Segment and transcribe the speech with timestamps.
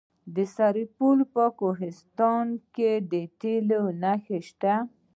[0.35, 4.73] د سرپل په کوهستانات کې د تیلو نښې شته.